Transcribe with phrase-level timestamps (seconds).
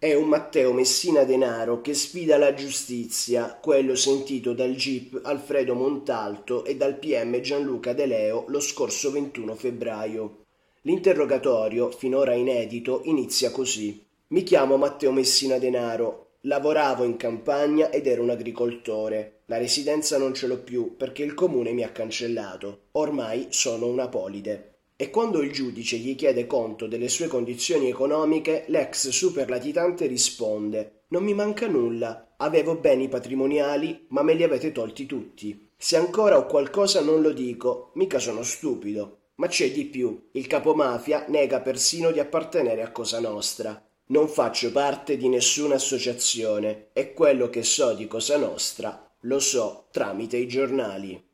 [0.00, 6.64] È un Matteo Messina Denaro che sfida la giustizia, quello sentito dal GIP Alfredo Montalto
[6.64, 10.44] e dal PM Gianluca De Leo lo scorso 21 febbraio.
[10.82, 14.06] L'interrogatorio, finora inedito, inizia così.
[14.28, 19.40] Mi chiamo Matteo Messina Denaro, lavoravo in campagna ed ero un agricoltore.
[19.46, 22.82] La residenza non ce l'ho più perché il comune mi ha cancellato.
[22.92, 28.64] Ormai sono una polide e quando il giudice gli chiede conto delle sue condizioni economiche,
[28.66, 35.06] l'ex superlatitante risponde Non mi manca nulla, avevo beni patrimoniali, ma me li avete tolti
[35.06, 35.70] tutti.
[35.76, 39.26] Se ancora ho qualcosa non lo dico, mica sono stupido.
[39.36, 43.80] Ma c'è di più, il capomafia nega persino di appartenere a Cosa Nostra.
[44.06, 49.86] Non faccio parte di nessuna associazione e quello che so di Cosa Nostra lo so
[49.92, 51.24] tramite i giornali.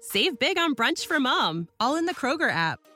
[0.00, 2.95] Save big on brunch for mom, all in the Kroger app.